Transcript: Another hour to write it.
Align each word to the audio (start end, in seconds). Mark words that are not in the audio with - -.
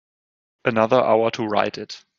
Another 0.65 0.99
hour 0.99 1.29
to 1.29 1.45
write 1.45 1.77
it. 1.77 2.03